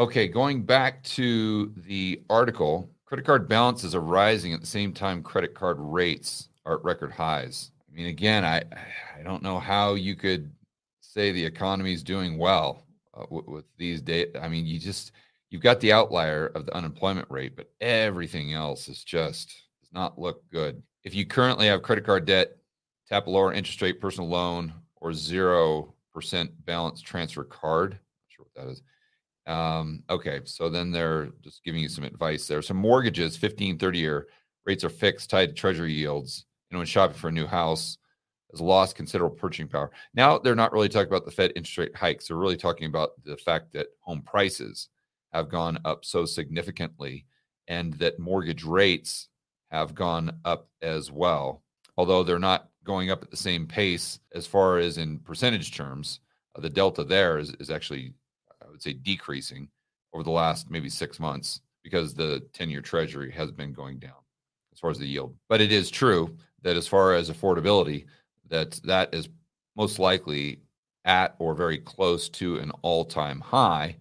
Okay, 0.00 0.28
going 0.28 0.62
back 0.62 1.02
to 1.02 1.74
the 1.76 2.22
article, 2.30 2.88
credit 3.04 3.26
card 3.26 3.46
balances 3.46 3.94
are 3.94 4.00
rising 4.00 4.54
at 4.54 4.62
the 4.62 4.66
same 4.66 4.94
time 4.94 5.22
credit 5.22 5.52
card 5.52 5.76
rates 5.78 6.48
are 6.64 6.78
at 6.78 6.84
record 6.84 7.12
highs. 7.12 7.72
I 7.86 7.94
mean, 7.94 8.06
again, 8.06 8.42
I 8.42 8.62
I 9.14 9.22
don't 9.22 9.42
know 9.42 9.58
how 9.58 9.96
you 9.96 10.16
could 10.16 10.50
say 11.02 11.32
the 11.32 11.44
economy 11.44 11.92
is 11.92 12.02
doing 12.02 12.38
well 12.38 12.86
uh, 13.12 13.26
with, 13.28 13.46
with 13.46 13.64
these 13.76 14.00
data. 14.00 14.42
I 14.42 14.48
mean, 14.48 14.64
you 14.64 14.78
just 14.78 15.12
you've 15.50 15.60
got 15.60 15.80
the 15.80 15.92
outlier 15.92 16.46
of 16.46 16.64
the 16.64 16.74
unemployment 16.74 17.30
rate, 17.30 17.54
but 17.54 17.70
everything 17.82 18.54
else 18.54 18.88
is 18.88 19.04
just 19.04 19.48
does 19.82 19.92
not 19.92 20.18
look 20.18 20.48
good. 20.50 20.82
If 21.04 21.14
you 21.14 21.26
currently 21.26 21.66
have 21.66 21.82
credit 21.82 22.06
card 22.06 22.24
debt, 22.24 22.56
tap 23.06 23.26
a 23.26 23.30
lower 23.30 23.52
interest 23.52 23.82
rate 23.82 24.00
personal 24.00 24.30
loan 24.30 24.72
or 24.96 25.12
zero 25.12 25.92
percent 26.10 26.52
balance 26.64 27.02
transfer 27.02 27.44
card. 27.44 27.90
Not 27.90 27.98
sure 28.30 28.46
what 28.50 28.64
that 28.64 28.72
is 28.72 28.82
um, 29.46 30.02
okay, 30.08 30.40
so 30.44 30.68
then 30.68 30.90
they're 30.90 31.30
just 31.42 31.64
giving 31.64 31.82
you 31.82 31.88
some 31.88 32.04
advice 32.04 32.46
there. 32.46 32.62
Some 32.62 32.76
mortgages, 32.76 33.36
15, 33.36 33.78
30 33.78 33.98
year 33.98 34.28
rates 34.66 34.84
are 34.84 34.90
fixed, 34.90 35.30
tied 35.30 35.46
to 35.46 35.52
treasury 35.54 35.92
yields. 35.92 36.46
You 36.70 36.74
know, 36.76 36.80
when 36.80 36.86
shopping 36.86 37.16
for 37.16 37.28
a 37.28 37.32
new 37.32 37.46
house 37.46 37.98
has 38.50 38.60
lost 38.60 38.96
considerable 38.96 39.36
purchasing 39.36 39.68
power. 39.68 39.90
Now 40.14 40.38
they're 40.38 40.54
not 40.54 40.72
really 40.72 40.88
talking 40.88 41.08
about 41.08 41.24
the 41.24 41.30
Fed 41.30 41.52
interest 41.56 41.78
rate 41.78 41.96
hikes. 41.96 42.28
They're 42.28 42.36
really 42.36 42.56
talking 42.56 42.86
about 42.86 43.10
the 43.24 43.36
fact 43.36 43.72
that 43.72 43.88
home 44.00 44.22
prices 44.22 44.88
have 45.32 45.48
gone 45.48 45.78
up 45.84 46.04
so 46.04 46.24
significantly 46.24 47.26
and 47.68 47.94
that 47.94 48.18
mortgage 48.18 48.64
rates 48.64 49.28
have 49.70 49.94
gone 49.94 50.40
up 50.44 50.68
as 50.82 51.10
well. 51.12 51.62
Although 51.96 52.24
they're 52.24 52.38
not 52.38 52.68
going 52.84 53.10
up 53.10 53.22
at 53.22 53.30
the 53.30 53.36
same 53.36 53.66
pace 53.66 54.18
as 54.34 54.46
far 54.46 54.78
as 54.78 54.98
in 54.98 55.18
percentage 55.20 55.72
terms, 55.72 56.20
uh, 56.56 56.60
the 56.60 56.70
delta 56.70 57.04
there 57.04 57.38
is, 57.38 57.50
is 57.60 57.70
actually 57.70 58.14
would 58.68 58.82
say 58.82 58.92
decreasing 58.92 59.68
over 60.12 60.22
the 60.22 60.30
last 60.30 60.70
maybe 60.70 60.88
six 60.88 61.20
months 61.20 61.60
because 61.82 62.14
the 62.14 62.40
10 62.52 62.70
year 62.70 62.80
treasury 62.80 63.30
has 63.30 63.50
been 63.50 63.72
going 63.72 63.98
down 63.98 64.12
as 64.72 64.80
far 64.80 64.90
as 64.90 64.98
the 64.98 65.06
yield. 65.06 65.34
But 65.48 65.60
it 65.60 65.72
is 65.72 65.90
true 65.90 66.36
that 66.62 66.76
as 66.76 66.86
far 66.86 67.14
as 67.14 67.30
affordability, 67.30 68.06
that 68.48 68.80
that 68.84 69.14
is 69.14 69.28
most 69.76 69.98
likely 69.98 70.60
at 71.04 71.34
or 71.38 71.54
very 71.54 71.78
close 71.78 72.28
to 72.28 72.58
an 72.58 72.70
all 72.82 73.04
time 73.04 73.40
high. 73.40 73.96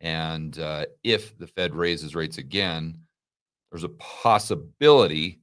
And 0.00 0.58
uh, 0.58 0.86
if 1.02 1.36
the 1.38 1.46
Fed 1.46 1.74
raises 1.74 2.14
rates 2.14 2.38
again, 2.38 2.98
there's 3.70 3.84
a 3.84 3.88
possibility 3.88 5.40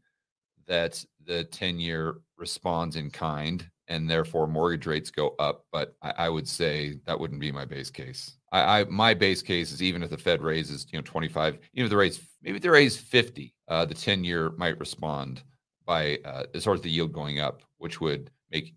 that 0.68 1.04
the 1.26 1.44
10 1.46 1.80
year 1.80 2.22
responds 2.38 2.96
in 2.96 3.10
kind 3.10 3.70
and 3.88 4.10
therefore 4.10 4.48
mortgage 4.48 4.86
rates 4.86 5.12
go 5.12 5.36
up. 5.40 5.66
But 5.72 5.96
I, 6.02 6.14
I 6.18 6.30
would 6.30 6.48
say 6.48 7.00
that 7.06 7.20
wouldn't 7.20 7.40
be 7.40 7.52
my 7.52 7.66
base 7.66 7.90
case. 7.90 8.38
I, 8.52 8.82
I, 8.82 8.84
my 8.86 9.14
base 9.14 9.42
case 9.42 9.72
is 9.72 9.82
even 9.82 10.04
if 10.04 10.10
the 10.10 10.18
Fed 10.18 10.42
raises, 10.42 10.88
you 10.92 10.98
know, 10.98 11.04
25, 11.04 11.58
even 11.74 11.86
if 11.86 11.90
they 11.90 11.96
raise, 11.96 12.22
maybe 12.42 12.60
they 12.60 12.70
raise 12.70 12.98
50, 12.98 13.54
uh, 13.68 13.86
the 13.86 13.94
10 13.94 14.24
year 14.24 14.52
might 14.52 14.80
respond 14.80 15.44
by 15.86 16.20
uh, 16.26 16.44
as 16.54 16.64
far 16.64 16.74
as 16.74 16.82
the 16.82 16.90
yield 16.90 17.14
going 17.14 17.40
up, 17.40 17.62
which 17.78 18.02
would 18.02 18.30
make 18.52 18.74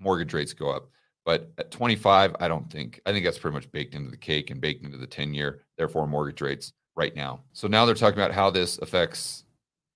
mortgage 0.00 0.34
rates 0.34 0.52
go 0.52 0.70
up. 0.70 0.88
But 1.24 1.50
at 1.58 1.72
25, 1.72 2.36
I 2.38 2.46
don't 2.46 2.70
think. 2.70 3.00
I 3.04 3.12
think 3.12 3.24
that's 3.24 3.38
pretty 3.38 3.54
much 3.54 3.70
baked 3.72 3.96
into 3.96 4.10
the 4.12 4.16
cake 4.16 4.50
and 4.50 4.60
baked 4.60 4.84
into 4.84 4.96
the 4.96 5.08
10 5.08 5.34
year. 5.34 5.62
Therefore, 5.76 6.06
mortgage 6.06 6.40
rates 6.40 6.72
right 6.94 7.14
now. 7.16 7.40
So 7.52 7.66
now 7.66 7.84
they're 7.84 7.96
talking 7.96 8.18
about 8.18 8.32
how 8.32 8.50
this 8.50 8.78
affects 8.78 9.44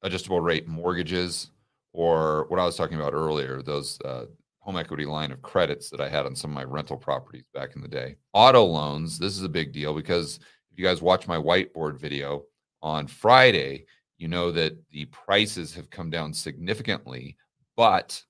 adjustable 0.02 0.40
rate 0.40 0.66
mortgages, 0.66 1.50
or 1.92 2.46
what 2.48 2.58
I 2.58 2.64
was 2.64 2.76
talking 2.76 2.98
about 2.98 3.14
earlier, 3.14 3.62
those 3.62 4.00
uh, 4.04 4.26
home 4.60 4.76
equity 4.76 5.04
line 5.06 5.32
of 5.32 5.42
credits 5.42 5.90
that 5.90 6.00
I 6.00 6.08
had 6.08 6.26
on 6.26 6.36
some 6.36 6.50
of 6.50 6.54
my 6.54 6.64
rental 6.64 6.96
properties 6.96 7.46
back 7.52 7.74
in 7.74 7.82
the 7.82 7.88
day. 7.88 8.16
Auto 8.32 8.64
loans, 8.64 9.18
this 9.18 9.36
is 9.36 9.42
a 9.42 9.48
big 9.48 9.72
deal 9.72 9.94
because 9.94 10.38
if 10.70 10.78
you 10.78 10.84
guys 10.84 11.02
watch 11.02 11.26
my 11.26 11.36
whiteboard 11.36 11.98
video 11.98 12.44
on 12.82 13.06
Friday, 13.06 13.86
you 14.18 14.28
know 14.28 14.52
that 14.52 14.76
the 14.90 15.06
prices 15.06 15.74
have 15.74 15.90
come 15.90 16.10
down 16.10 16.32
significantly, 16.32 17.36
but 17.76 18.22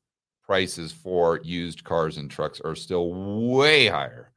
prices 0.45 0.93
for 0.93 1.41
used 1.43 1.85
cars 1.85 2.17
and 2.17 2.31
trucks 2.31 2.61
are 2.61 2.77
still 2.77 3.13
way 3.53 3.89
higher 3.89 4.33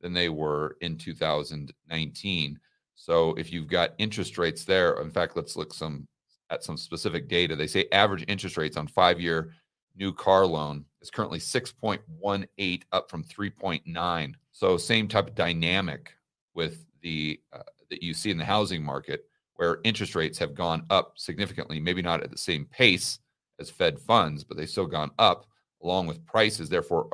than 0.00 0.12
they 0.12 0.28
were 0.28 0.76
in 0.80 0.96
2019. 0.96 2.58
So 2.94 3.34
if 3.34 3.52
you've 3.52 3.68
got 3.68 3.94
interest 3.98 4.38
rates 4.38 4.64
there, 4.64 4.92
in 5.00 5.10
fact, 5.10 5.36
let's 5.36 5.56
look 5.56 5.74
some 5.74 6.06
at 6.50 6.62
some 6.62 6.76
specific 6.76 7.28
data. 7.28 7.56
They 7.56 7.66
say 7.66 7.86
average 7.90 8.24
interest 8.28 8.56
rates 8.56 8.76
on 8.76 8.86
5-year 8.86 9.52
new 9.96 10.12
car 10.12 10.46
loan 10.46 10.84
is 11.02 11.10
currently 11.10 11.38
6.18 11.38 12.82
up 12.92 13.10
from 13.10 13.24
3.9 13.24 14.34
so 14.52 14.76
same 14.76 15.08
type 15.08 15.28
of 15.28 15.34
dynamic 15.34 16.14
with 16.54 16.86
the 17.02 17.40
uh, 17.52 17.62
that 17.90 18.02
you 18.02 18.14
see 18.14 18.30
in 18.30 18.38
the 18.38 18.44
housing 18.44 18.82
market 18.82 19.24
where 19.54 19.78
interest 19.84 20.14
rates 20.14 20.38
have 20.38 20.54
gone 20.54 20.84
up 20.90 21.14
significantly 21.16 21.80
maybe 21.80 22.02
not 22.02 22.22
at 22.22 22.30
the 22.30 22.38
same 22.38 22.64
pace 22.66 23.18
as 23.58 23.70
fed 23.70 23.98
funds 23.98 24.44
but 24.44 24.56
they've 24.56 24.70
still 24.70 24.86
gone 24.86 25.10
up 25.18 25.46
along 25.82 26.06
with 26.06 26.24
prices 26.24 26.68
therefore 26.68 27.08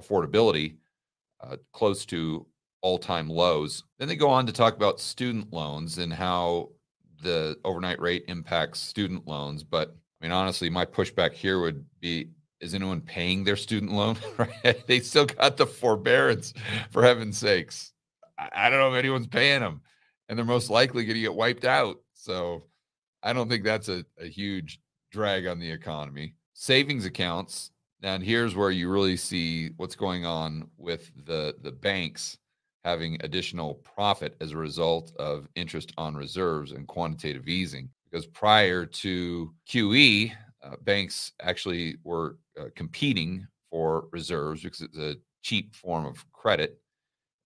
affordability 0.00 0.76
uh, 1.40 1.56
close 1.72 2.06
to 2.06 2.46
all-time 2.82 3.28
lows. 3.28 3.84
Then 3.98 4.08
they 4.08 4.16
go 4.16 4.28
on 4.28 4.46
to 4.46 4.52
talk 4.52 4.74
about 4.74 5.00
student 5.00 5.52
loans 5.52 5.98
and 5.98 6.12
how 6.12 6.70
the 7.22 7.56
overnight 7.64 8.00
rate 8.00 8.24
impacts 8.26 8.80
student 8.80 9.26
loans 9.26 9.62
but 9.62 9.94
I 10.22 10.24
mean, 10.24 10.32
honestly, 10.32 10.70
my 10.70 10.86
pushback 10.86 11.32
here 11.32 11.60
would 11.60 11.84
be 11.98 12.28
is 12.62 12.74
anyone 12.74 13.00
paying 13.00 13.44
their 13.44 13.56
student 13.56 13.92
loan? 13.92 14.16
right? 14.38 14.86
They 14.86 15.00
still 15.00 15.26
got 15.26 15.56
the 15.56 15.66
forbearance, 15.66 16.54
for 16.90 17.02
heaven's 17.02 17.36
sakes. 17.36 17.92
I 18.38 18.70
don't 18.70 18.78
know 18.78 18.92
if 18.92 18.98
anyone's 18.98 19.26
paying 19.26 19.60
them, 19.60 19.82
and 20.28 20.38
they're 20.38 20.46
most 20.46 20.70
likely 20.70 21.04
going 21.04 21.16
to 21.16 21.20
get 21.20 21.34
wiped 21.34 21.64
out. 21.64 21.98
So 22.14 22.64
I 23.22 23.32
don't 23.32 23.48
think 23.48 23.64
that's 23.64 23.88
a, 23.88 24.04
a 24.18 24.26
huge 24.26 24.80
drag 25.10 25.46
on 25.46 25.58
the 25.58 25.70
economy. 25.70 26.34
Savings 26.54 27.04
accounts, 27.04 27.70
and 28.02 28.22
here's 28.22 28.56
where 28.56 28.70
you 28.70 28.88
really 28.88 29.16
see 29.16 29.70
what's 29.76 29.96
going 29.96 30.24
on 30.24 30.68
with 30.78 31.10
the, 31.26 31.54
the 31.62 31.72
banks 31.72 32.38
having 32.84 33.16
additional 33.20 33.74
profit 33.74 34.36
as 34.40 34.52
a 34.52 34.56
result 34.56 35.12
of 35.16 35.46
interest 35.54 35.92
on 35.98 36.16
reserves 36.16 36.72
and 36.72 36.88
quantitative 36.88 37.46
easing 37.46 37.88
because 38.12 38.26
prior 38.26 38.84
to 38.84 39.52
QE, 39.68 40.32
uh, 40.62 40.76
banks 40.82 41.32
actually 41.40 41.96
were 42.04 42.36
uh, 42.60 42.66
competing 42.74 43.46
for 43.70 44.08
reserves 44.12 44.62
because 44.62 44.82
it's 44.82 44.98
a 44.98 45.16
cheap 45.42 45.74
form 45.74 46.06
of 46.06 46.24
credit 46.32 46.80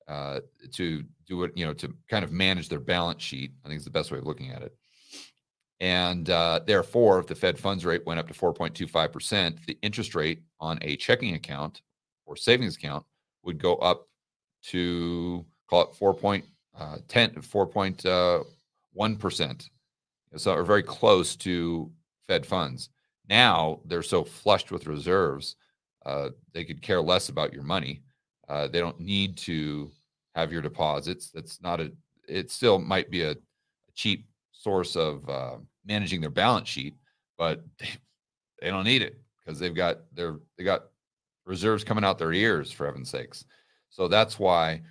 uh, 0.09 0.41
to 0.73 1.05
do 1.27 1.45
it, 1.45 1.53
you 1.57 1.67
know, 1.67 1.75
to 1.75 1.95
kind 2.09 2.25
of 2.25 2.33
manage 2.33 2.69
their 2.69 2.81
balance 2.81 3.23
sheet. 3.23 3.53
I 3.65 3.69
think 3.69 3.79
is 3.79 3.85
the 3.85 3.91
best 3.91 4.11
way 4.11 4.19
of 4.19 4.27
looking 4.27 4.51
at 4.51 4.63
it. 4.63 4.77
And 5.81 6.31
uh, 6.31 6.61
therefore, 6.67 7.19
if 7.19 7.27
the 7.27 7.35
Fed 7.35 7.59
funds 7.59 7.85
rate 7.85 8.07
went 8.07 8.21
up 8.21 8.29
to 8.29 8.35
4.25%, 8.35 9.67
the 9.67 9.77
interest 9.83 10.15
rate 10.15 10.41
on 10.59 10.79
a 10.81 10.97
checking 10.97 11.35
account 11.35 11.83
or 12.25 12.35
savings 12.37 12.77
account 12.77 13.05
would 13.43 13.59
go 13.59 13.75
up 13.77 14.09
to 14.65 15.45
call 15.69 15.83
it 15.83 15.91
4.10, 15.99 16.45
4.1%. 16.79 19.69
Uh, 20.35 20.39
so 20.39 20.53
are 20.53 20.65
very 20.65 20.83
close 20.83 21.37
to 21.37 21.93
Fed 22.27 22.47
funds. 22.47 22.89
Now 23.29 23.81
they're 23.85 24.03
so 24.03 24.25
flushed 24.25 24.71
with 24.71 24.87
reserves, 24.87 25.57
uh, 26.05 26.31
they 26.53 26.65
could 26.65 26.83
care 26.83 27.03
less 27.03 27.29
about 27.29 27.53
your 27.53 27.65
money. 27.65 28.03
Uh, 28.49 28.69
they 28.69 28.79
don't 28.79 29.01
need 29.01 29.37
to 29.37 29.91
have 30.37 30.53
your 30.53 30.63
deposits. 30.63 31.31
That's 31.33 31.61
not 31.61 31.81
a. 31.81 31.93
It 32.29 32.51
still 32.51 32.79
might 32.79 33.11
be 33.11 33.23
a, 33.23 33.37
cheap 33.95 34.27
source 34.53 34.95
of 34.95 35.27
uh, 35.27 35.57
managing 35.87 36.21
their 36.21 36.29
balance 36.29 36.69
sheet, 36.69 36.95
but 37.39 37.65
they, 37.79 37.89
they 38.61 38.69
don't 38.69 38.85
need 38.85 39.01
it 39.01 39.19
because 39.39 39.59
they've 39.59 39.75
got 39.75 40.01
their 40.13 40.39
they 40.57 40.65
got 40.65 40.85
reserves 41.47 41.83
coming 41.83 42.05
out 42.05 42.19
their 42.19 42.33
ears 42.33 42.71
for 42.71 42.87
heaven's 42.87 43.11
sakes. 43.11 43.45
So 43.89 44.07
that's 44.07 44.39
why 44.39 44.83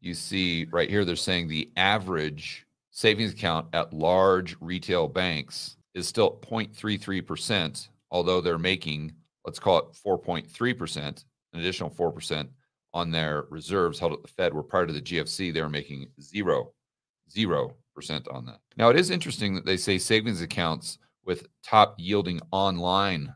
you 0.00 0.14
see 0.14 0.66
right 0.70 0.88
here 0.88 1.04
they're 1.04 1.16
saying 1.16 1.48
the 1.48 1.70
average 1.76 2.66
savings 2.90 3.32
account 3.32 3.66
at 3.74 3.92
large 3.92 4.56
retail 4.60 5.08
banks 5.08 5.76
is 5.94 6.08
still 6.08 6.38
0.33%, 6.42 7.88
although 8.10 8.40
they're 8.40 8.58
making, 8.58 9.12
let's 9.44 9.58
call 9.58 9.78
it 9.78 9.84
4.3%, 9.92 10.96
an 10.96 11.24
additional 11.60 11.90
4% 11.90 12.48
on 12.92 13.10
their 13.10 13.44
reserves 13.50 13.98
held 13.98 14.12
at 14.12 14.22
the 14.22 14.28
Fed, 14.28 14.54
where 14.54 14.62
prior 14.62 14.86
to 14.86 14.92
the 14.92 15.00
GFC, 15.00 15.52
they 15.52 15.62
were 15.62 15.68
making 15.68 16.08
zero, 16.20 16.72
zero 17.30 17.74
percent 17.94 18.26
on 18.28 18.44
that. 18.46 18.60
Now, 18.76 18.88
it 18.88 18.96
is 18.96 19.10
interesting 19.10 19.54
that 19.54 19.64
they 19.64 19.76
say 19.76 19.98
savings 19.98 20.42
accounts 20.42 20.98
with 21.24 21.46
top 21.62 21.94
yielding 21.98 22.40
online 22.50 23.32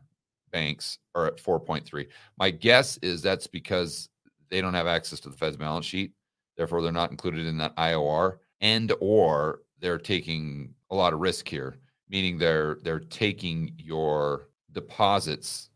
banks 0.51 0.97
are 1.15 1.27
at 1.27 1.37
4.3. 1.37 2.07
My 2.37 2.51
guess 2.51 2.97
is 2.97 3.21
that's 3.21 3.47
because 3.47 4.09
they 4.49 4.61
don't 4.61 4.73
have 4.73 4.87
access 4.87 5.19
to 5.21 5.29
the 5.29 5.37
Fed's 5.37 5.57
balance 5.57 5.85
sheet. 5.85 6.13
Therefore, 6.57 6.81
they're 6.81 6.91
not 6.91 7.11
included 7.11 7.45
in 7.45 7.57
that 7.57 7.75
IOR 7.77 8.37
and 8.61 8.91
or 8.99 9.61
they're 9.79 9.97
taking 9.97 10.73
a 10.89 10.95
lot 10.95 11.13
of 11.13 11.19
risk 11.19 11.47
here, 11.47 11.77
meaning 12.09 12.37
they're 12.37 12.77
they're 12.83 12.99
taking 12.99 13.73
your 13.77 14.49
deposits 14.71 15.69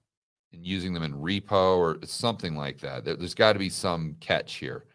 and 0.51 0.65
using 0.65 0.93
them 0.93 1.03
in 1.03 1.13
repo 1.13 1.77
or 1.77 1.97
something 2.05 2.55
like 2.55 2.79
that. 2.79 3.05
There, 3.05 3.15
has 3.17 3.33
got 3.33 3.53
to 3.53 3.59
be 3.59 3.69
some 3.69 4.15
catch 4.19 4.55
here 4.55 4.85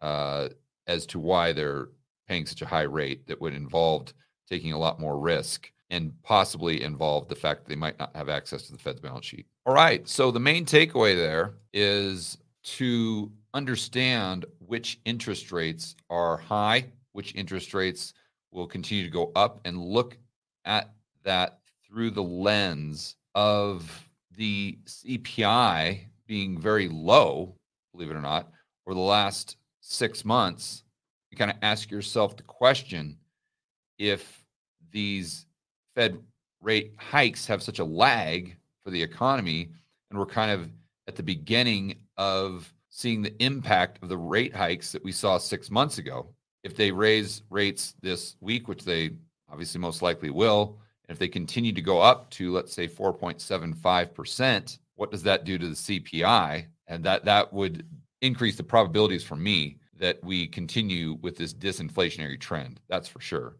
uh, 0.00 0.48
as 0.86 1.06
to 1.06 1.18
why 1.18 1.52
they're 1.52 1.88
paying 2.26 2.46
such 2.46 2.62
a 2.62 2.66
high 2.66 2.82
rate 2.82 3.26
that 3.26 3.40
would 3.40 3.54
involve 3.54 4.12
taking 4.48 4.72
a 4.72 4.78
lot 4.78 5.00
more 5.00 5.18
risk 5.18 5.70
and 5.90 6.12
possibly 6.22 6.82
involve 6.82 7.28
the 7.28 7.34
fact 7.34 7.64
that 7.64 7.68
they 7.68 7.76
might 7.76 7.98
not 7.98 8.14
have 8.14 8.28
access 8.28 8.62
to 8.62 8.72
the 8.72 8.78
Fed's 8.78 9.00
balance 9.00 9.24
sheet. 9.24 9.46
All 9.64 9.74
right. 9.74 10.06
So 10.06 10.30
the 10.30 10.40
main 10.40 10.66
takeaway 10.66 11.16
there 11.16 11.54
is 11.72 12.38
to 12.64 13.32
understand 13.54 14.44
which 14.58 15.00
interest 15.04 15.52
rates 15.52 15.96
are 16.10 16.36
high, 16.36 16.86
which 17.12 17.34
interest 17.34 17.72
rates 17.72 18.12
will 18.50 18.66
continue 18.66 19.04
to 19.04 19.10
go 19.10 19.32
up, 19.34 19.60
and 19.64 19.78
look 19.82 20.18
at 20.68 20.92
that 21.24 21.58
through 21.84 22.10
the 22.10 22.22
lens 22.22 23.16
of 23.34 24.08
the 24.36 24.78
CPI 24.86 26.00
being 26.26 26.60
very 26.60 26.88
low, 26.88 27.56
believe 27.92 28.10
it 28.10 28.16
or 28.16 28.20
not, 28.20 28.52
over 28.86 28.94
the 28.94 29.00
last 29.00 29.56
six 29.80 30.24
months. 30.24 30.84
You 31.30 31.36
kind 31.38 31.50
of 31.50 31.56
ask 31.62 31.90
yourself 31.90 32.36
the 32.36 32.42
question 32.44 33.16
if 33.98 34.44
these 34.92 35.46
Fed 35.94 36.18
rate 36.60 36.92
hikes 36.98 37.46
have 37.46 37.62
such 37.62 37.78
a 37.78 37.84
lag 37.84 38.56
for 38.84 38.90
the 38.90 39.02
economy, 39.02 39.70
and 40.10 40.18
we're 40.18 40.26
kind 40.26 40.50
of 40.50 40.70
at 41.08 41.16
the 41.16 41.22
beginning 41.22 41.96
of 42.16 42.72
seeing 42.90 43.22
the 43.22 43.42
impact 43.42 44.02
of 44.02 44.08
the 44.08 44.16
rate 44.16 44.54
hikes 44.54 44.92
that 44.92 45.02
we 45.02 45.12
saw 45.12 45.38
six 45.38 45.70
months 45.70 45.98
ago. 45.98 46.28
If 46.62 46.76
they 46.76 46.90
raise 46.90 47.42
rates 47.50 47.94
this 48.02 48.36
week, 48.40 48.68
which 48.68 48.84
they 48.84 49.10
obviously 49.50 49.80
most 49.80 50.02
likely 50.02 50.30
will, 50.30 50.78
and 51.08 51.14
if 51.14 51.18
they 51.18 51.28
continue 51.28 51.72
to 51.72 51.82
go 51.82 52.00
up 52.00 52.30
to, 52.30 52.52
let's 52.52 52.72
say, 52.72 52.86
4.75%, 52.86 54.78
what 54.96 55.10
does 55.10 55.22
that 55.22 55.44
do 55.44 55.58
to 55.58 55.68
the 55.68 55.74
CPI? 55.74 56.66
And 56.86 57.04
that 57.04 57.24
that 57.24 57.52
would 57.52 57.86
increase 58.20 58.56
the 58.56 58.62
probabilities 58.62 59.24
for 59.24 59.36
me 59.36 59.78
that 59.98 60.22
we 60.22 60.46
continue 60.46 61.18
with 61.22 61.36
this 61.36 61.54
disinflationary 61.54 62.38
trend. 62.38 62.80
That's 62.88 63.08
for 63.08 63.20
sure. 63.20 63.56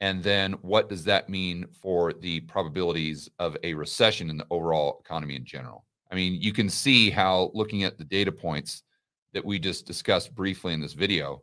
And 0.00 0.22
then 0.22 0.52
what 0.62 0.88
does 0.88 1.04
that 1.04 1.28
mean 1.28 1.66
for 1.72 2.12
the 2.12 2.40
probabilities 2.40 3.28
of 3.38 3.56
a 3.64 3.74
recession 3.74 4.30
in 4.30 4.36
the 4.36 4.46
overall 4.50 5.00
economy 5.04 5.34
in 5.34 5.44
general? 5.44 5.84
I 6.10 6.14
mean, 6.14 6.40
you 6.40 6.52
can 6.52 6.68
see 6.68 7.10
how 7.10 7.50
looking 7.52 7.82
at 7.84 7.98
the 7.98 8.04
data 8.04 8.32
points 8.32 8.82
that 9.34 9.44
we 9.44 9.58
just 9.58 9.86
discussed 9.86 10.34
briefly 10.34 10.72
in 10.72 10.80
this 10.80 10.94
video, 10.94 11.42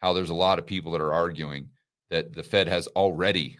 how 0.00 0.12
there's 0.12 0.30
a 0.30 0.34
lot 0.34 0.58
of 0.58 0.66
people 0.66 0.92
that 0.92 1.00
are 1.00 1.14
arguing 1.14 1.68
that 2.12 2.34
the 2.34 2.42
Fed 2.42 2.68
has 2.68 2.86
already 2.88 3.58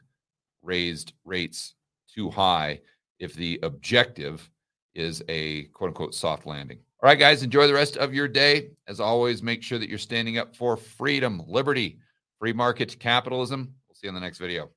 raised 0.63 1.15
rates 1.25 1.75
too 2.15 2.29
high 2.29 2.81
if 3.19 3.33
the 3.33 3.59
objective 3.63 4.49
is 4.95 5.23
a 5.29 5.65
quote 5.73 5.89
unquote 5.89 6.15
soft 6.15 6.45
landing. 6.45 6.79
All 7.03 7.09
right, 7.09 7.19
guys, 7.19 7.43
enjoy 7.43 7.67
the 7.67 7.73
rest 7.73 7.97
of 7.97 8.13
your 8.13 8.29
day. 8.29 8.73
As 8.87 9.01
always, 9.01 9.43
make 9.43 9.63
sure 9.63 9.79
that 9.79 9.89
you're 9.89 9.99
standing 9.99 10.37
up 10.37 10.55
for 10.55 10.77
freedom, 10.77 11.43
liberty, 11.49 11.99
free 12.39 12.53
market 12.53 12.97
capitalism. 13.01 13.75
We'll 13.89 13.95
see 13.95 14.07
you 14.07 14.11
in 14.11 14.15
the 14.15 14.21
next 14.21 14.39
video. 14.39 14.71